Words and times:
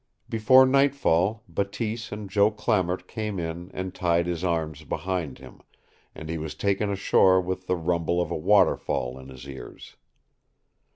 Before 0.27 0.65
nightfall 0.65 1.43
Bateese 1.47 2.11
and 2.11 2.27
Joe 2.27 2.49
Clamart 2.49 3.05
came 3.07 3.37
in 3.39 3.69
and 3.71 3.93
tied 3.93 4.25
his 4.25 4.43
arms 4.43 4.83
behind 4.83 5.37
him, 5.37 5.61
and 6.15 6.27
he 6.27 6.39
was 6.39 6.55
taken 6.55 6.91
ashore 6.91 7.39
with 7.39 7.67
the 7.67 7.75
rumble 7.75 8.19
of 8.19 8.31
a 8.31 8.35
waterfall 8.35 9.19
in 9.19 9.29
his 9.29 9.47
ears. 9.47 9.97